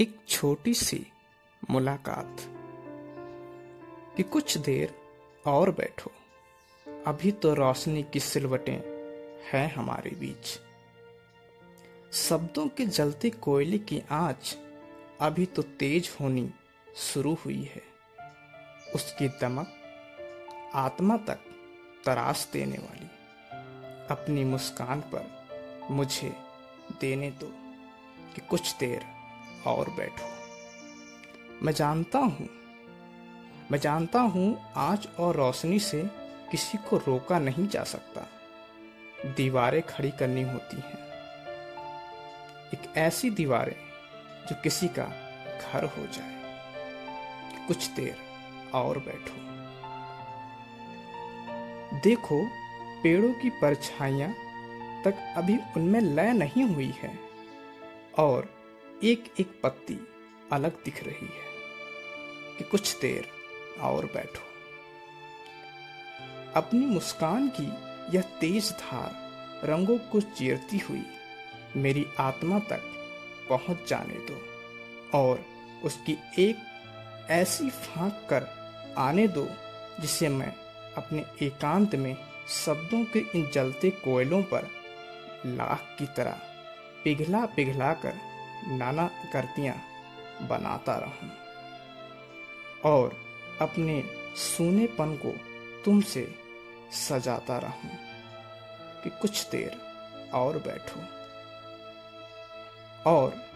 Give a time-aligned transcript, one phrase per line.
[0.00, 1.06] एक छोटी सी
[1.70, 2.36] मुलाकात
[4.16, 4.94] कि कुछ देर
[5.46, 6.10] और बैठो।
[7.06, 8.80] अभी तो रोशनी की सिलवटें
[9.52, 10.60] हैं हमारे बीच।
[12.14, 14.58] शब्दों के जलते कोयले की आँच
[15.20, 16.50] अभी तो तेज होनी
[16.96, 17.82] शुरू हुई है।
[18.94, 19.72] उसकी दमक
[20.74, 21.38] आत्मा तक
[22.04, 23.06] तराश देने वाली।
[24.10, 25.46] अपनी मुस्कान पर
[25.90, 26.45] मुझे
[26.92, 27.46] देने दो
[28.34, 29.04] कि कुछ देर
[29.66, 30.36] और बैठो।
[31.62, 32.48] मैं जानता हूँ,
[33.72, 36.02] मैं जानता हूँ आज और रोशनी से
[36.50, 38.26] किसी को रोका नहीं जा सकता।
[39.26, 41.06] दीवारें खड़ी करनी होती हैं।
[42.74, 43.76] एक ऐसी दीवारें
[44.46, 45.04] जो किसी का
[45.60, 46.36] घर हो जाए।
[47.68, 48.16] कुछ देर
[48.74, 49.46] और बैठो।
[52.00, 52.46] देखो,
[53.02, 54.34] पेड़ों की परछाइयाँ
[55.06, 57.18] तक अभी उनमें लय नहीं हुई है।
[58.18, 58.48] और
[59.04, 59.98] एक एक पत्ती
[60.52, 61.46] अलग दिख रही है
[62.58, 63.28] कि कुछ देर
[63.80, 64.44] और बैठो।
[66.56, 67.66] अपनी मुस्कान की
[68.16, 69.10] यह तेज धार
[69.64, 71.02] रंगों को चीरती हुई
[71.76, 72.82] मेरी आत्मा तक
[73.50, 74.40] पहुँच जाने दो
[75.18, 75.44] और
[75.84, 76.56] उसकी एक
[77.30, 78.46] ऐसी फांक कर
[78.98, 79.46] आने दो
[80.00, 80.52] जिसे मैं
[80.96, 82.16] अपने एकांत में
[82.48, 84.68] शब्दों के इन जलते कोयलों पर
[85.46, 86.40] लाख की तरह
[87.04, 88.14] पिघला पिघला कर
[88.68, 89.76] नाना करतियाँ
[90.48, 91.30] बनाता रहूँ।
[92.84, 93.16] और
[93.60, 94.04] अपने
[94.36, 95.30] सूनेपन को
[95.84, 96.34] तुमसे
[96.92, 97.90] सजाता रहूँ
[99.04, 99.80] कि कुछ देर
[100.34, 101.00] और बैठो।
[103.10, 103.46] और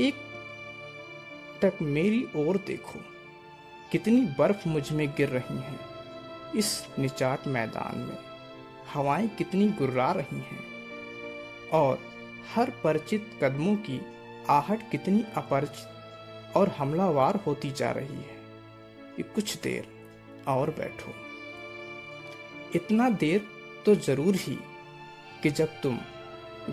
[0.00, 0.14] एक
[1.62, 2.98] तक मेरी ओर देखो
[3.92, 5.78] कितनी बर्फ़ मुझमें गिर रही है।
[6.56, 8.18] इस निचाट मैदान में
[8.94, 10.77] हवाएँ कितनी गुर्रा रही हैं।
[11.72, 11.98] और
[12.54, 14.00] हर परिचित कदमों की
[14.48, 15.88] आहट कितनी अपरिचित
[16.56, 18.38] और हमलावार होती जा रही है।
[19.16, 19.88] कि कुछ देर
[20.48, 21.14] और बैठो।
[22.74, 23.46] इतना देर
[23.86, 24.58] तो ज़रूर ही
[25.42, 25.98] कि जब तुम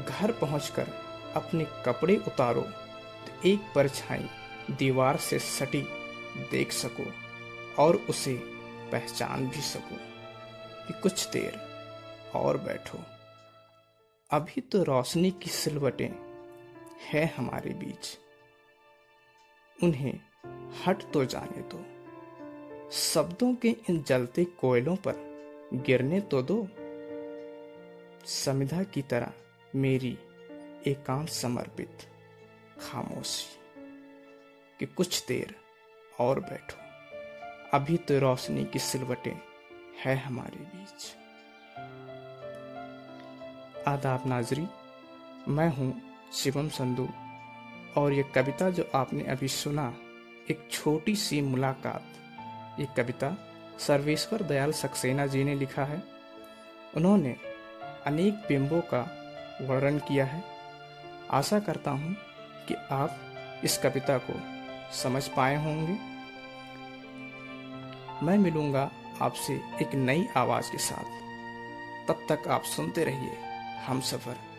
[0.07, 0.87] घर पहुंचकर
[1.35, 4.29] अपने कपड़े उतारो तो एक परछाई
[4.71, 5.81] दीवार से सटी
[6.51, 7.13] देख सको
[7.83, 8.33] और उसे
[8.91, 9.97] पहचान भी सको।
[10.87, 11.61] कि कुछ देर
[12.35, 12.99] और बैठो।
[14.31, 16.09] अभी तो रोशनी की सिलवटें
[17.01, 18.19] है हमारे बीच।
[19.83, 20.19] उन्हें
[20.85, 21.85] हट तो जाने दो।
[22.91, 25.13] शब्दों के इन जलते कोयलों पर
[25.73, 26.67] गिरने तो दो।
[28.25, 29.33] समिधा की तरह
[29.75, 30.17] मेरी
[30.87, 31.97] एकांत समर्पित,
[32.81, 33.59] खामोशी,
[34.79, 35.55] कि कुछ देर
[36.19, 36.77] और बैठो।
[37.77, 39.41] अभी तो रोशनी की सिलवटें
[40.05, 41.15] है हमारे बीच।
[43.87, 44.67] आदाब नाजरी,
[45.47, 46.01] मैं हूँ
[46.33, 47.07] शिवम संधु
[47.97, 49.93] और ये कविता जो आपने अभी सुना,
[50.49, 52.03] एक छोटी सी मुलाकात।
[52.79, 53.37] ये कविता
[53.79, 56.03] सर्वेश्वर दयाल सक्सेना जी ने लिखा है।
[56.97, 57.35] उन्होंने
[58.05, 59.01] अनेक बिंबों का
[59.61, 60.43] वर्णन किया है।
[61.31, 62.15] आशा करता हूँ
[62.67, 63.19] कि आप
[63.63, 64.33] इस कविता को
[64.95, 65.97] समझ पाए होंगे।
[68.25, 68.91] मैं मिलूँगा
[69.21, 71.15] आपसे एक नई आवाज़ के साथ।
[72.07, 73.54] तब तक आप सुनते रहिए
[73.87, 74.54] हम सफ़र